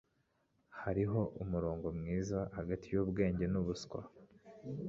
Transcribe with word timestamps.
Hariho 0.81 1.19
umurongo 1.43 1.87
mwiza 1.99 2.39
hagati 2.57 2.85
yubwenge 2.93 3.45
nubuswa. 3.51 3.99